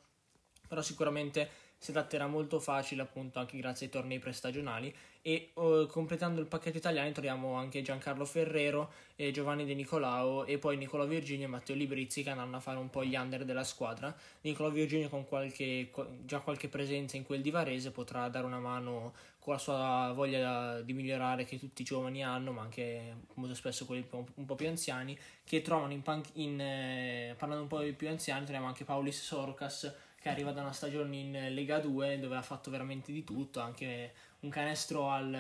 però 0.68 0.82
sicuramente 0.82 1.64
si 1.78 1.92
adatterà 1.92 2.26
molto 2.28 2.60
facile 2.60 3.02
appunto 3.02 3.40
anche 3.40 3.58
grazie 3.58 3.86
ai 3.88 3.92
tornei 3.92 4.20
prestagionali. 4.20 4.94
E 5.22 5.52
uh, 5.56 5.88
completando 5.88 6.40
il 6.40 6.46
pacchetto 6.46 6.78
italiano 6.78 7.12
troviamo 7.12 7.54
anche 7.56 7.82
Giancarlo 7.82 8.26
Ferrero 8.26 8.92
e 9.16 9.32
Giovanni 9.32 9.66
De 9.66 9.74
Nicolao 9.74 10.46
e 10.46 10.58
poi 10.60 10.78
Nicola 10.78 11.06
Virginio 11.06 11.46
e 11.46 11.50
Matteo 11.50 11.76
Librizzi 11.76 12.22
che 12.22 12.30
andranno 12.30 12.58
a 12.58 12.60
fare 12.60 12.78
un 12.78 12.90
po' 12.90 13.04
gli 13.04 13.16
under 13.16 13.44
della 13.44 13.64
squadra. 13.64 14.16
Nicola 14.42 14.70
Virginio 14.70 15.10
con 15.10 15.26
qualche, 15.26 15.92
già 16.24 16.40
qualche 16.40 16.70
presenza 16.70 17.18
in 17.18 17.24
quel 17.24 17.42
di 17.42 17.50
Varese 17.50 17.92
potrà 17.92 18.28
dare 18.30 18.46
una 18.46 18.60
mano 18.60 19.14
con 19.46 19.54
la 19.54 19.60
sua 19.60 20.12
voglia 20.16 20.82
di 20.82 20.92
migliorare 20.94 21.46
che 21.46 21.60
tutti 21.60 21.84
i 21.84 21.86
giovani 21.86 22.24
hanno 22.24 22.52
ma 22.52 22.64
anche 22.64 23.28
molto 23.36 23.54
spesso 23.54 23.86
quelli 23.86 24.04
un 24.10 24.46
po' 24.46 24.56
più 24.56 24.68
anziani 24.68 25.16
che 25.44 25.62
trovano 25.62 25.94
in, 25.94 26.02
pan- 26.02 26.24
in 26.34 26.60
eh, 26.60 27.36
parlando 27.38 27.62
un 27.62 27.70
po' 27.70 27.80
di 27.82 27.94
più 27.94 28.10
anziani 28.10 28.42
troviamo 28.42 28.66
anche 28.66 28.86
Paulis 28.86 29.22
Sorcas 29.22 29.94
che 30.20 30.30
arriva 30.30 30.52
da 30.52 30.62
una 30.62 30.74
stagione 30.74 31.16
in 31.16 31.54
Lega 31.54 31.78
2 31.78 32.18
dove 32.18 32.36
ha 32.36 32.42
fatto 32.42 32.72
veramente 32.72 33.12
di 33.12 33.24
tutto, 33.24 33.60
anche 33.60 34.14
un 34.40 34.50
canestro 34.50 35.12
al, 35.12 35.32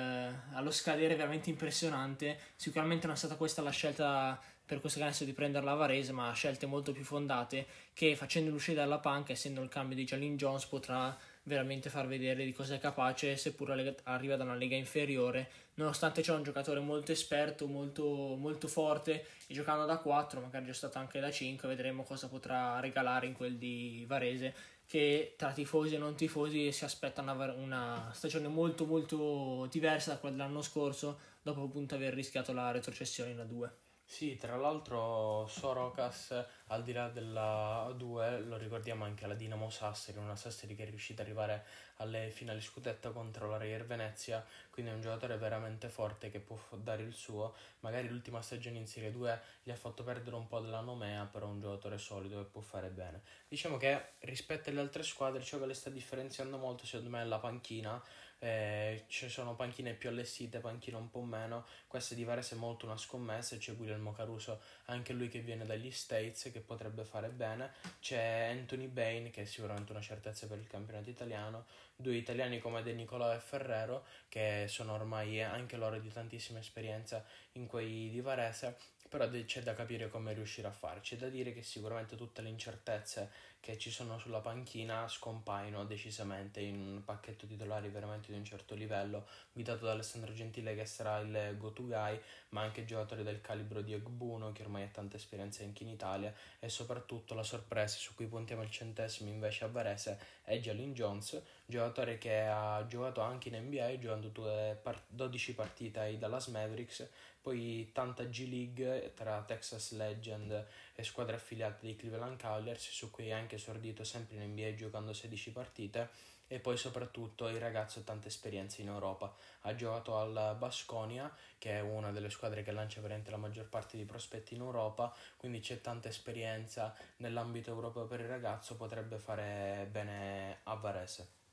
allo 0.53 0.69
scadere 0.69 1.15
veramente 1.15 1.49
impressionante. 1.49 2.37
Sicuramente 2.55 3.07
non 3.07 3.15
è 3.15 3.17
stata 3.17 3.35
questa 3.35 3.63
la 3.63 3.71
scelta 3.71 4.39
per 4.63 4.81
questo 4.81 4.99
canestro 4.99 5.25
di 5.25 5.33
prendere 5.33 5.65
la 5.65 5.73
Varese, 5.73 6.11
ma 6.11 6.31
scelte 6.33 6.67
molto 6.67 6.91
più 6.91 7.03
fondate 7.03 7.65
che 7.93 8.15
facendo 8.15 8.53
uscire 8.53 8.77
dalla 8.77 8.99
panca, 8.99 9.31
essendo 9.31 9.63
il 9.63 9.69
cambio 9.69 9.95
di 9.95 10.03
Jalin 10.03 10.37
Jones, 10.37 10.67
potrà 10.67 11.17
veramente 11.45 11.89
far 11.89 12.07
vedere 12.07 12.43
di 12.43 12.53
cosa 12.53 12.75
è 12.75 12.79
capace, 12.79 13.37
seppur 13.37 13.71
arriva 14.03 14.35
da 14.35 14.43
una 14.43 14.55
lega 14.55 14.75
inferiore. 14.75 15.49
Nonostante 15.75 16.21
c'è 16.21 16.33
un 16.33 16.43
giocatore 16.43 16.79
molto 16.79 17.11
esperto, 17.11 17.67
molto, 17.67 18.35
molto 18.37 18.67
forte, 18.67 19.25
e 19.47 19.53
giocando 19.53 19.85
da 19.85 19.97
4, 19.97 20.39
magari 20.41 20.65
già 20.65 20.73
stato 20.73 20.97
anche 20.97 21.19
da 21.19 21.31
5, 21.31 21.67
vedremo 21.67 22.03
cosa 22.03 22.27
potrà 22.27 22.79
regalare 22.79 23.27
in 23.27 23.33
quel 23.33 23.57
di 23.57 24.05
Varese 24.07 24.73
che 24.87 25.33
tra 25.35 25.51
tifosi 25.51 25.95
e 25.95 25.97
non 25.97 26.15
tifosi 26.15 26.71
si 26.71 26.83
aspettano 26.83 27.33
una 27.55 28.11
stagione 28.13 28.47
molto 28.47 28.85
molto 28.85 29.67
diversa 29.71 30.11
da 30.11 30.19
quella 30.19 30.35
dell'anno 30.35 30.61
scorso 30.61 31.19
dopo 31.41 31.63
appunto 31.63 31.95
aver 31.95 32.13
rischiato 32.13 32.53
la 32.53 32.71
retrocessione 32.71 33.31
in 33.31 33.37
A2. 33.37 33.69
Sì, 34.07 34.37
tra 34.37 34.55
l'altro 34.55 35.47
Sorokas, 35.47 36.45
al 36.67 36.83
di 36.83 36.93
là 36.93 37.09
della 37.09 37.87
A2, 37.87 38.45
lo 38.47 38.57
ricordiamo 38.57 39.03
anche 39.03 39.25
alla 39.25 39.35
Dinamo 39.35 39.69
Sassari, 39.69 40.17
una 40.17 40.35
Sassari 40.35 40.75
che 40.75 40.83
è 40.83 40.89
riuscita 40.89 41.21
ad 41.21 41.27
arrivare 41.27 41.65
alle 41.97 42.29
finali 42.31 42.59
scudetto 42.59 43.11
contro 43.11 43.49
la 43.49 43.57
Reyer 43.57 43.85
Venezia, 43.85 44.43
quindi 44.71 44.91
è 44.91 44.95
un 44.95 45.01
giocatore 45.01 45.37
veramente 45.37 45.89
forte 45.89 46.29
che 46.29 46.39
può 46.39 46.59
dare 46.71 47.03
il 47.03 47.13
suo. 47.13 47.53
Magari 47.81 48.09
l'ultima 48.09 48.41
stagione 48.41 48.77
in 48.77 48.87
Serie 48.87 49.11
2 49.11 49.41
gli 49.63 49.69
ha 49.71 49.75
fatto 49.75 50.03
perdere 50.03 50.35
un 50.35 50.47
po' 50.47 50.59
della 50.59 50.81
nomea, 50.81 51.25
però 51.25 51.47
è 51.47 51.49
un 51.49 51.61
giocatore 51.61 51.97
solido 51.97 52.41
che 52.41 52.49
può 52.49 52.61
fare 52.61 52.89
bene. 52.89 53.21
Diciamo 53.47 53.77
che 53.77 54.13
rispetto 54.21 54.69
alle 54.69 54.79
altre 54.79 55.03
squadre 55.03 55.43
ciò 55.43 55.59
che 55.59 55.67
le 55.67 55.73
sta 55.73 55.89
differenziando 55.89 56.57
molto 56.57 56.85
secondo 56.85 57.11
me 57.11 57.21
è 57.21 57.25
la 57.25 57.39
panchina, 57.39 58.01
eh, 58.39 59.05
ci 59.07 59.29
sono 59.29 59.55
panchine 59.55 59.93
più 59.93 60.09
allestite, 60.09 60.59
panchine 60.59 60.97
un 60.97 61.09
po' 61.09 61.21
meno. 61.21 61.65
Questa 61.87 62.15
di 62.15 62.23
Varese 62.23 62.55
è 62.55 62.57
molto 62.57 62.85
una 62.85 62.97
scommessa. 62.97 63.57
C'è 63.57 63.75
Guglielmo 63.75 64.11
Caruso, 64.11 64.61
anche 64.85 65.13
lui 65.13 65.29
che 65.29 65.39
viene 65.39 65.65
dagli 65.65 65.91
States, 65.91 66.51
che 66.55 66.61
potrebbe 66.61 67.03
fare 67.03 67.27
bene. 67.27 67.73
C'è 67.99 68.47
Anthony 68.57 68.87
Bain, 68.87 69.29
che 69.29 69.41
è 69.41 69.45
sicuramente 69.45 69.91
una 69.91 69.99
certezza 69.99 70.47
per 70.47 70.57
il 70.57 70.67
campionato 70.67 71.09
italiano. 71.09 71.65
Due 71.97 72.15
italiani 72.15 72.59
come 72.59 72.81
De 72.81 72.93
Nicolò 72.93 73.33
e 73.33 73.39
Ferrero, 73.39 74.05
che 74.29 74.65
sono 74.69 74.93
ormai 74.93 75.43
anche 75.43 75.75
loro 75.75 75.99
di 75.99 76.09
tantissima 76.09 76.59
esperienza 76.59 77.25
in 77.53 77.67
quei 77.67 78.09
di 78.09 78.21
Varese 78.21 78.77
però 79.07 79.29
c'è 79.29 79.61
da 79.61 79.73
capire 79.73 80.09
come 80.09 80.33
riuscire 80.33 80.67
a 80.67 80.71
fare. 80.71 80.99
C'è 80.99 81.15
da 81.15 81.29
dire 81.29 81.53
che 81.53 81.61
sicuramente 81.61 82.15
tutte 82.15 82.41
le 82.41 82.49
incertezze 82.49 83.29
che 83.65 83.79
ci 83.79 83.89
sono 83.89 84.19
sulla 84.19 84.41
panchina 84.41 85.07
scompaiono 85.07 85.85
decisamente 85.85 86.59
in 86.59 86.75
un 86.75 87.03
pacchetto 87.03 87.47
titolari 87.47 87.89
veramente 87.89 88.31
di 88.31 88.37
un 88.37 88.45
certo 88.45 88.75
livello, 88.75 89.25
guidato 89.51 89.85
da 89.85 89.93
Alessandro 89.93 90.33
Gentile 90.33 90.75
che 90.75 90.85
sarà 90.85 91.17
il 91.19 91.55
go-to 91.57 91.85
guy, 91.85 92.19
ma 92.49 92.61
anche 92.61 92.85
giocatori 92.85 93.23
del 93.23 93.41
calibro 93.41 93.81
di 93.81 93.93
Egbuno 93.93 94.51
che 94.51 94.61
ormai 94.61 94.83
ha 94.83 94.89
tanta 94.89 95.17
esperienza 95.17 95.63
anche 95.63 95.81
in 95.81 95.89
Italia 95.89 96.31
e 96.59 96.69
soprattutto 96.69 97.33
la 97.33 97.41
sorpresa 97.41 97.97
su 97.97 98.13
cui 98.13 98.27
puntiamo 98.27 98.61
il 98.61 98.69
centesimo 98.69 99.31
invece 99.31 99.63
a 99.63 99.67
Varese 99.67 100.19
è 100.43 100.59
Jalen 100.59 100.93
Jones, 100.93 101.41
giocatore 101.65 102.19
che 102.19 102.41
ha 102.41 102.85
giocato 102.87 103.21
anche 103.21 103.49
in 103.49 103.55
NBA 103.65 103.97
giocando 103.97 104.77
12 105.07 105.55
partite 105.55 105.99
ai 105.99 106.17
Dallas 106.19 106.47
Mavericks, 106.47 107.09
poi 107.45 107.91
tanta 107.93 108.23
G 108.23 108.47
League 108.49 109.11
tra 109.13 109.39
Texas 109.43 109.91
Legend 109.91 110.65
e 110.95 111.03
squadre 111.03 111.35
affiliate 111.35 111.85
dei 111.85 111.95
Cleveland 111.95 112.37
Cavaliers, 112.37 112.89
su 112.89 113.11
cui 113.11 113.31
ha 113.31 113.37
anche 113.37 113.57
esordito 113.57 114.03
sempre 114.03 114.37
in 114.37 114.49
NBA 114.49 114.73
giocando 114.73 115.13
16 115.13 115.51
partite 115.51 116.09
e 116.47 116.59
poi 116.59 116.75
soprattutto 116.75 117.47
il 117.47 117.59
ragazzo 117.59 117.99
ha 117.99 118.01
tanta 118.01 118.29
esperienza 118.29 118.81
in 118.81 118.87
Europa. 118.87 119.31
Ha 119.61 119.75
giocato 119.75 120.17
al 120.17 120.55
Basconia, 120.57 121.31
che 121.59 121.73
è 121.73 121.81
una 121.81 122.11
delle 122.11 122.31
squadre 122.31 122.63
che 122.63 122.71
lancia 122.71 122.99
veramente 122.99 123.29
la 123.29 123.37
maggior 123.37 123.69
parte 123.69 123.95
dei 123.95 124.07
prospetti 124.07 124.55
in 124.55 124.61
Europa, 124.61 125.13
quindi 125.37 125.59
c'è 125.59 125.81
tanta 125.81 126.07
esperienza 126.07 126.95
nell'ambito 127.17 127.69
europeo 127.69 128.07
per 128.07 128.21
il 128.21 128.27
ragazzo, 128.27 128.75
potrebbe 128.75 129.19
fare 129.19 129.87
bene 129.91 130.61
a 130.63 130.73
Varese. 130.73 131.44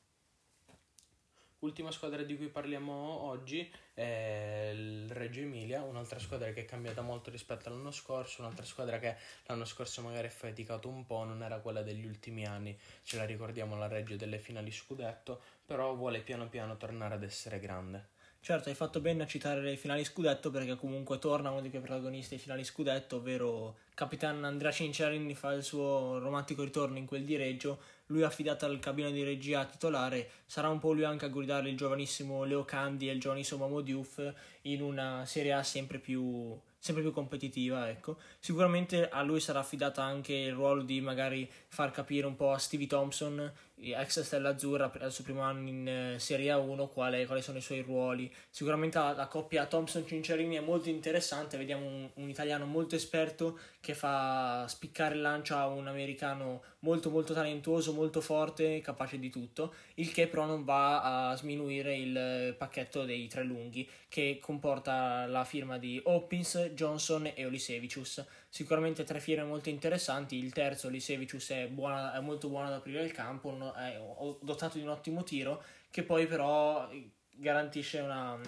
Ultima 1.63 1.93
squadra 1.93 2.25
di 2.25 2.37
cui 2.37 2.49
parliamo 2.49 2.93
oggi 2.93 3.73
è 3.95 4.73
il 4.75 5.09
Reggio 5.11 5.43
Emilia, 5.43 5.83
un'altra 5.83 6.19
squadra 6.19 6.51
che 6.51 6.63
è 6.63 6.65
cambiata 6.65 7.03
molto 7.03 7.31
rispetto 7.31 7.69
all'anno 7.69 7.93
scorso, 7.93 8.41
un'altra 8.41 8.65
squadra 8.65 8.99
che 8.99 9.15
l'anno 9.47 9.65
scorso 9.65 10.03
magari 10.03 10.27
ha 10.27 10.31
faticato 10.31 10.89
un 10.89 11.07
po', 11.07 11.23
non 11.23 11.41
era 11.41 11.61
quella 11.61 11.83
degli 11.83 12.05
ultimi 12.05 12.45
anni, 12.45 12.77
ce 13.05 13.17
la 13.17 13.25
ricordiamo 13.25 13.77
la 13.77 13.87
Reggio 13.87 14.17
delle 14.17 14.41
finali 14.41 14.73
scudetto, 14.73 15.41
però 15.65 15.95
vuole 15.95 16.23
piano 16.23 16.49
piano 16.49 16.77
tornare 16.77 17.15
ad 17.15 17.23
essere 17.23 17.61
grande. 17.61 18.09
Certo, 18.45 18.71
hai 18.71 18.75
fatto 18.75 18.99
bene 18.99 19.23
a 19.23 19.27
citare 19.27 19.61
le 19.61 19.77
finali 19.77 20.03
scudetto 20.03 20.51
perché 20.51 20.75
comunque 20.75 21.21
torna 21.21 21.53
uno 21.53 21.61
dei 21.61 21.71
quei 21.71 21.81
protagonisti 21.81 22.31
dei 22.31 22.41
finali 22.41 22.65
scudetto, 22.65 23.19
ovvero 23.19 23.77
Capitan 23.95 24.43
Andrea 24.43 24.73
Cinciarini 24.73 25.37
fa 25.37 25.53
il 25.53 25.63
suo 25.63 26.19
romantico 26.19 26.65
ritorno 26.65 26.99
in 26.99 27.07
quel 27.07 27.23
di 27.25 27.37
Reggio, 27.37 27.79
lui 28.07 28.25
affidato 28.25 28.65
al 28.65 28.81
cabina 28.81 29.11
di 29.11 29.23
regia 29.23 29.65
titolare, 29.65 30.29
sarà 30.45 30.71
un 30.71 30.81
po' 30.81 30.93
lui 30.93 31.05
anche 31.05 31.27
a 31.27 31.29
guidare 31.29 31.71
il 31.71 31.77
giovanissimo 31.77 32.43
Leo 32.43 32.65
Candi 32.65 33.09
e 33.09 33.13
il 33.13 33.21
giovanissimo 33.21 33.65
Momo 33.69 33.81
Diouf 33.81 34.35
in 34.63 34.83
una 34.83 35.25
Serie 35.25 35.53
A 35.53 35.63
sempre 35.63 36.01
più 36.01 36.59
sempre 36.83 37.05
più 37.05 37.13
competitiva, 37.13 37.89
ecco. 37.89 38.19
Sicuramente 38.41 39.09
a 39.09 39.23
lui 39.23 39.39
sarà 39.39 39.61
affidata 39.61 40.03
anche 40.03 40.33
il 40.33 40.53
ruolo 40.53 40.83
di 40.83 41.01
magari 41.01 41.49
far 41.69 41.93
capire 41.93 42.27
un 42.27 42.35
po' 42.35 42.51
a 42.51 42.59
Stevie 42.59 42.89
Thompson, 42.89 43.53
ex 43.91 44.21
Stella 44.23 44.51
Azzurra, 44.51 44.93
al 45.01 45.13
suo 45.13 45.25
primo 45.25 45.43
anno 45.43 45.69
in 45.69 45.89
eh, 45.89 46.19
Serie 46.19 46.53
A1, 46.53 46.89
quale, 46.89 47.27
quali 47.27 47.43
sono 47.43 47.59
i 47.59 47.63
suoi 47.63 47.81
ruoli. 47.81 48.33
Sicuramente 48.49 48.99
la, 48.99 49.13
la 49.13 49.27
coppia 49.27 49.67
Thompson-Cinciarini 49.67 50.57
è 50.57 50.61
molto 50.61 50.89
interessante, 50.89 51.57
vediamo 51.57 51.87
un, 51.87 52.09
un, 52.15 52.29
italiano 52.29 52.65
molto 52.65 52.95
esperto 52.95 53.59
che 53.81 53.95
fa 53.95 54.65
spiccare 54.69 55.17
il 55.17 55.21
lancio 55.21 55.57
a 55.57 55.67
un 55.67 55.89
americano 55.89 56.63
molto 56.81 57.11
molto 57.11 57.33
talentuoso, 57.33 57.93
molto 57.93 58.21
forte, 58.21 58.81
capace 58.81 59.19
di 59.19 59.31
tutto, 59.31 59.75
il 59.95 60.13
che 60.13 60.29
però 60.29 60.47
non 60.47 60.65
va 60.65 61.31
a 61.31 61.37
sminuire 61.37 61.97
il 61.97 62.55
pacchetto 62.57 63.05
dei 63.05 63.27
tre 63.29 63.43
lunghi, 63.43 63.89
che 64.09 64.39
comporta 64.41 65.27
la 65.27 65.45
firma 65.45 65.79
di 65.79 66.01
Hopkins, 66.05 66.71
Johnson 66.75 67.31
e 67.35 67.45
Olisevicius. 67.45 68.25
Sicuramente 68.55 69.05
tre 69.05 69.19
firme 69.19 69.45
molto 69.45 69.71
interessanti. 69.71 70.37
Il 70.37 70.53
terzo, 70.53 70.89
Olisevicius, 70.89 71.49
è, 71.53 71.69
buona, 71.69 72.13
è 72.13 72.21
molto 72.21 72.51
buono 72.51 72.67
ad 72.67 72.75
aprire 72.75 73.03
il 73.03 73.11
campo, 73.11 73.75
è 73.75 73.99
dotato 74.43 74.77
di 74.77 74.85
un 74.85 74.91
ottimo 74.91 75.23
tiro, 75.23 75.63
che 75.91 76.03
poi 76.03 76.27
però 76.27 76.87
garantisce 77.31 78.01
una 78.01 78.39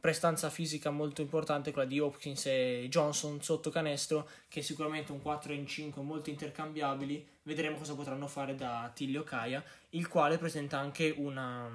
prestanza 0.00 0.50
fisica 0.50 0.90
molto 0.90 1.20
importante, 1.20 1.70
quella 1.70 1.86
di 1.86 2.00
Hopkins 2.00 2.46
e 2.46 2.88
Johnson 2.90 3.40
sotto 3.42 3.70
canestro, 3.70 4.28
che 4.48 4.58
è 4.58 4.62
sicuramente 4.64 5.12
un 5.12 5.22
4 5.22 5.52
in 5.52 5.68
5 5.68 6.02
molto 6.02 6.30
intercambiabili. 6.30 7.24
Vedremo 7.44 7.76
cosa 7.76 7.94
potranno 7.94 8.26
fare 8.26 8.56
da 8.56 8.90
Tiglio 8.92 9.22
Kaya, 9.22 9.62
il 9.90 10.08
quale 10.08 10.36
presenta 10.36 10.78
anche 10.78 11.14
una 11.16 11.70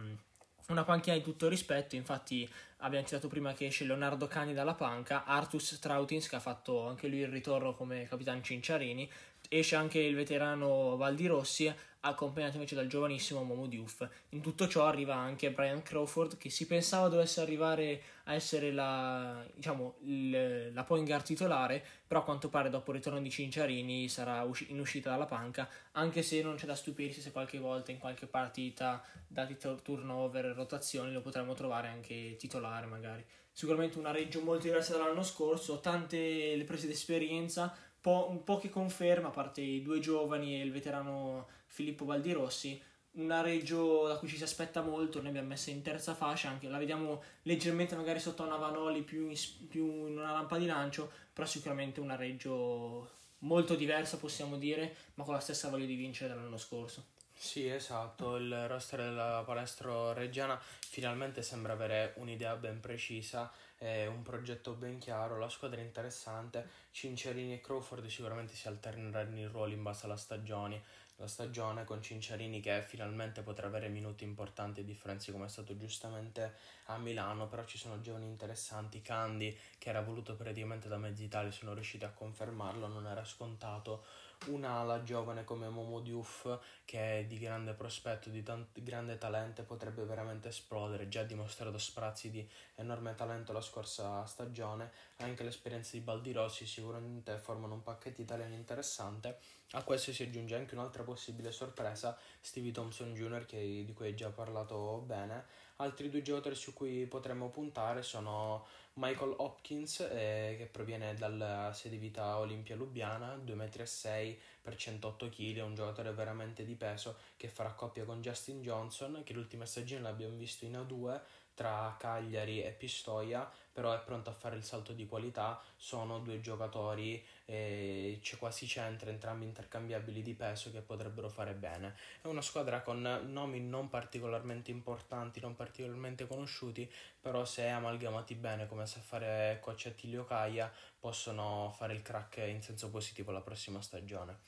una 0.69 0.83
panchina 0.83 1.15
di 1.15 1.23
tutto 1.23 1.47
rispetto, 1.47 1.95
infatti 1.95 2.47
abbiamo 2.77 3.05
citato 3.05 3.27
prima 3.27 3.53
che 3.53 3.67
esce 3.67 3.85
Leonardo 3.85 4.27
Cani 4.27 4.53
dalla 4.53 4.75
panca, 4.75 5.25
Artus 5.25 5.75
Strautins 5.75 6.27
che 6.27 6.35
ha 6.35 6.39
fatto 6.39 6.87
anche 6.87 7.07
lui 7.07 7.19
il 7.19 7.27
ritorno 7.27 7.73
come 7.73 8.07
capitano 8.07 8.41
Cinciarini, 8.41 9.09
esce 9.49 9.75
anche 9.75 9.99
il 9.99 10.15
veterano 10.15 10.95
Valdi 10.95 11.25
Rossi, 11.25 11.73
accompagnato 12.01 12.55
invece 12.55 12.75
dal 12.75 12.87
giovanissimo 12.87 13.43
Momo 13.43 13.67
Diouf. 13.67 14.07
In 14.29 14.41
tutto 14.41 14.67
ciò 14.67 14.85
arriva 14.85 15.15
anche 15.15 15.51
Brian 15.51 15.81
Crawford, 15.81 16.37
che 16.37 16.49
si 16.49 16.65
pensava 16.65 17.07
dovesse 17.07 17.41
arrivare 17.41 18.01
a 18.25 18.33
essere 18.33 18.71
la, 18.71 19.43
diciamo, 19.53 19.95
il, 20.03 20.73
la 20.73 20.83
point 20.83 21.05
guard 21.05 21.25
titolare, 21.25 21.83
però 22.07 22.21
a 22.21 22.23
quanto 22.23 22.49
pare 22.49 22.69
dopo 22.69 22.91
il 22.91 22.97
ritorno 22.97 23.21
di 23.21 23.29
Cinciarini 23.29 24.07
sarà 24.07 24.43
usci- 24.43 24.71
in 24.71 24.79
uscita 24.79 25.09
dalla 25.09 25.25
panca, 25.25 25.67
anche 25.93 26.21
se 26.21 26.41
non 26.41 26.55
c'è 26.55 26.65
da 26.65 26.75
stupirsi 26.75 27.21
se 27.21 27.31
qualche 27.31 27.59
volta 27.59 27.91
in 27.91 27.97
qualche 27.97 28.27
partita, 28.27 29.03
dati 29.27 29.57
turnover 29.81 30.45
e 30.45 30.53
rotazioni, 30.53 31.11
lo 31.11 31.21
potremmo 31.21 31.53
trovare 31.53 31.87
anche 31.87 32.35
titolare 32.37 32.85
magari. 32.85 33.25
Sicuramente 33.51 33.97
una 33.99 34.11
Reggio 34.11 34.41
molto 34.41 34.63
diversa 34.63 34.95
dall'anno 34.95 35.23
scorso, 35.23 35.81
tante 35.81 36.55
le 36.55 36.63
prese 36.63 36.87
d'esperienza, 36.87 37.75
po- 37.99 38.41
poche 38.45 38.69
conferme, 38.69 39.27
a 39.27 39.31
parte 39.31 39.59
i 39.61 39.81
due 39.81 39.99
giovani 39.99 40.59
e 40.59 40.63
il 40.63 40.71
veterano 40.71 41.47
Filippo 41.69 42.05
Baldirossi. 42.05 42.81
Una 43.11 43.41
Reggio 43.41 44.07
da 44.07 44.17
cui 44.17 44.27
ci 44.27 44.37
si 44.37 44.43
aspetta 44.43 44.81
molto, 44.81 45.19
noi 45.19 45.29
abbiamo 45.29 45.47
messo 45.47 45.71
in 45.71 45.81
terza 45.81 46.13
fascia, 46.13 46.49
anche 46.49 46.67
la 46.67 46.77
vediamo 46.77 47.23
leggermente 47.43 47.95
magari 47.95 48.19
sotto 48.19 48.43
una 48.43 48.57
Vanoli 48.57 49.01
più 49.01 49.29
in, 49.29 49.37
più 49.67 50.05
in 50.05 50.17
una 50.17 50.31
rampa 50.31 50.57
di 50.57 50.67
lancio, 50.67 51.11
però 51.33 51.47
sicuramente 51.47 51.99
una 51.99 52.15
Reggio 52.15 53.09
molto 53.39 53.75
diversa 53.75 54.17
possiamo 54.17 54.57
dire, 54.57 54.95
ma 55.15 55.23
con 55.23 55.33
la 55.33 55.39
stessa 55.39 55.69
voglia 55.69 55.85
di 55.85 55.95
vincere 55.95 56.33
dell'anno 56.33 56.57
scorso. 56.57 57.05
Sì, 57.33 57.67
esatto, 57.67 58.35
il 58.35 58.67
roster 58.67 58.99
della 58.99 59.43
palestra 59.45 60.13
reggiana 60.13 60.59
finalmente 60.59 61.41
sembra 61.41 61.73
avere 61.73 62.13
un'idea 62.17 62.55
ben 62.57 62.79
precisa 62.79 63.51
un 63.79 64.21
progetto 64.23 64.73
ben 64.73 64.97
chiaro, 64.99 65.39
la 65.39 65.47
squadra 65.47 65.79
è 65.79 65.83
interessante, 65.83 66.67
Cinciarini 66.91 67.53
e 67.53 67.61
Crawford 67.61 68.05
sicuramente 68.07 68.53
si 68.53 68.67
alterneranno 68.67 69.37
i 69.37 69.45
ruoli 69.45 69.73
in 69.73 69.83
base 69.83 70.05
alla 70.05 70.17
stagione, 70.17 70.81
la 71.19 71.27
stagione 71.27 71.83
con 71.83 72.01
Cinciarini 72.01 72.61
che 72.61 72.81
finalmente 72.81 73.41
potrà 73.41 73.67
avere 73.67 73.89
minuti 73.89 74.23
importanti 74.23 74.79
e 74.79 74.85
differenze 74.85 75.33
come 75.33 75.45
è 75.45 75.49
stato 75.49 75.75
giustamente 75.75 76.55
a 76.85 76.97
Milano, 76.97 77.47
però 77.47 77.65
ci 77.65 77.77
sono 77.77 77.99
giovani 77.99 78.25
interessanti, 78.25 79.01
Candy 79.01 79.55
che 79.77 79.89
era 79.89 80.01
voluto 80.01 80.35
praticamente 80.35 80.87
da 80.87 80.97
mezzi 80.97 81.25
Italia, 81.25 81.51
sono 81.51 81.73
riusciti 81.73 82.05
a 82.05 82.11
confermarlo, 82.11 82.87
non 82.87 83.05
era 83.05 83.25
scontato, 83.25 84.05
un'ala 84.45 85.03
giovane 85.03 85.43
come 85.43 85.67
Momo 85.67 85.99
Diouf 85.99 86.57
che 86.85 87.19
è 87.19 87.25
di 87.25 87.37
grande 87.37 87.73
prospetto, 87.73 88.29
di 88.29 88.41
tant- 88.41 88.79
grande 88.81 89.17
talento 89.17 89.63
potrebbe 89.63 90.05
veramente 90.05 90.47
esplodere, 90.47 91.09
già 91.09 91.23
dimostrato 91.23 91.77
sprazzi 91.77 92.31
di 92.31 92.49
enorme 92.75 93.13
talento 93.15 93.51
la 93.51 93.61
scorsa 93.61 94.25
stagione, 94.25 94.91
anche 95.17 95.43
l'esperienza 95.43 95.97
di 95.97 95.99
Baldirossi 95.99 96.65
sicuramente 96.65 97.37
formano 97.37 97.73
un 97.73 97.83
pacchetto 97.83 98.21
italiano 98.21 98.55
interessante, 98.55 99.37
a 99.73 99.83
questo 99.83 100.11
si 100.11 100.23
aggiunge 100.23 100.55
anche 100.55 100.73
un'altra 100.73 101.03
possibile 101.03 101.51
sorpresa, 101.51 102.17
Stevie 102.41 102.71
Thompson 102.71 103.13
Jr. 103.13 103.45
Che, 103.45 103.83
di 103.85 103.93
cui 103.93 104.07
hai 104.07 104.15
già 104.15 104.29
parlato 104.29 105.03
bene, 105.05 105.45
altri 105.77 106.09
due 106.09 106.21
giocatori 106.21 106.55
su 106.55 106.73
cui 106.73 107.05
potremmo 107.05 107.49
puntare 107.49 108.01
sono 108.01 108.65
Michael 108.93 109.35
Hopkins 109.37 109.99
eh, 110.01 110.55
che 110.57 110.67
proviene 110.71 111.13
dalla 111.13 111.71
sede 111.73 111.97
vita 111.97 112.37
Olimpia 112.39 112.75
Lubiana, 112.75 113.35
2,6 113.35 114.29
m 114.29 114.35
per 114.61 114.75
108 114.75 115.29
kg, 115.29 115.57
è 115.57 115.61
un 115.61 115.75
giocatore 115.75 116.11
veramente 116.11 116.65
di 116.65 116.75
peso 116.75 117.17
che 117.37 117.47
farà 117.47 117.71
coppia 117.71 118.03
con 118.03 118.21
Justin 118.21 118.61
Johnson 118.61 119.21
che 119.23 119.33
l'ultima 119.33 119.65
stagione 119.65 120.01
l'abbiamo 120.01 120.35
visto 120.35 120.65
in 120.65 120.73
A2 120.73 121.21
tra 121.59 121.93
Cagliari 121.99 122.63
e 122.63 122.71
Pistoia, 122.71 123.51
però 123.73 123.93
è 123.93 123.99
pronto 123.99 124.29
a 124.29 124.33
fare 124.33 124.55
il 124.55 124.63
salto 124.63 124.93
di 124.93 125.05
qualità, 125.05 125.61
sono 125.75 126.19
due 126.19 126.39
giocatori, 126.39 127.21
eh, 127.43 128.17
c'è 128.21 128.37
quasi 128.37 128.65
centro, 128.65 129.09
entrambi 129.09 129.43
intercambiabili 129.43 130.21
di 130.21 130.33
peso 130.35 130.71
che 130.71 130.79
potrebbero 130.79 131.27
fare 131.27 131.53
bene. 131.55 131.97
È 132.21 132.27
una 132.27 132.41
squadra 132.41 132.81
con 132.81 133.01
nomi 133.01 133.59
non 133.59 133.89
particolarmente 133.89 134.71
importanti, 134.71 135.41
non 135.41 135.57
particolarmente 135.57 136.27
conosciuti, 136.27 136.89
però 137.19 137.43
se 137.43 137.67
amalgamati 137.67 138.35
bene 138.35 138.65
come 138.65 138.85
sa 138.85 139.01
fare 139.01 139.57
coach 139.59 139.87
Attilio 139.87 140.23
Caia, 140.23 140.71
possono 140.97 141.73
fare 141.75 141.93
il 141.93 142.01
crack 142.01 142.37
in 142.37 142.61
senso 142.61 142.89
positivo 142.89 143.31
la 143.31 143.41
prossima 143.41 143.81
stagione. 143.81 144.47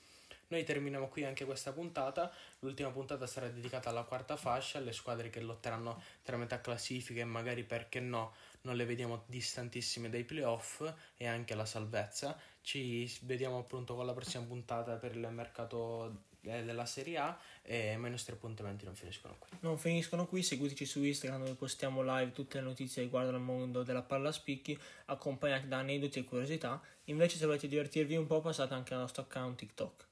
Noi 0.52 0.66
terminiamo 0.66 1.08
qui 1.08 1.24
anche 1.24 1.46
questa 1.46 1.72
puntata. 1.72 2.30
L'ultima 2.60 2.90
puntata 2.90 3.26
sarà 3.26 3.48
dedicata 3.48 3.90
alla 3.90 4.04
quarta 4.04 4.36
fascia, 4.36 4.80
alle 4.80 4.92
squadre 4.92 5.30
che 5.30 5.40
lotteranno 5.40 6.04
tra 6.24 6.36
metà 6.36 6.60
classifica 6.60 7.22
e 7.22 7.26
magari 7.26 7.64
perché 7.64 8.02
no 8.02 8.34
non 8.64 8.76
le 8.76 8.84
vediamo 8.84 9.24
distantissime 9.28 10.10
dai 10.10 10.26
playoff 10.26 10.84
e 11.16 11.26
anche 11.26 11.54
alla 11.54 11.66
salvezza. 11.66 12.38
Ci 12.60 13.10
vediamo 13.22 13.60
appunto 13.60 13.96
con 13.96 14.06
la 14.06 14.12
prossima 14.12 14.44
puntata 14.44 14.96
per 14.96 15.16
il 15.16 15.26
mercato 15.32 16.26
eh, 16.42 16.66
della 16.66 16.86
Serie 16.86 17.18
A 17.18 17.40
e 17.62 17.94
i 17.94 18.10
nostri 18.10 18.34
appuntamenti 18.34 18.84
non 18.84 18.94
finiscono 18.94 19.38
qui. 19.40 19.52
Non 19.62 19.78
finiscono 19.78 20.28
qui, 20.28 20.44
seguiteci 20.44 20.86
su 20.86 21.02
Instagram 21.02 21.44
dove 21.44 21.56
postiamo 21.56 22.02
live 22.04 22.34
tutte 22.34 22.58
le 22.58 22.66
notizie 22.66 23.04
riguardo 23.04 23.34
al 23.34 23.40
mondo 23.40 23.84
della 23.84 24.04
palla 24.04 24.34
spicchi 24.34 24.78
accompagnate 25.06 25.70
da 25.70 25.78
aneddoti 25.78 26.20
e 26.20 26.24
curiosità. 26.26 26.82
Invece 27.06 27.38
se 27.38 27.46
volete 27.46 27.70
divertirvi 27.70 28.18
un 28.18 28.28
po' 28.28 28.42
passate 28.42 28.74
anche 28.74 28.94
al 28.94 29.00
nostro 29.00 29.22
account 29.22 29.58
TikTok. 29.58 30.10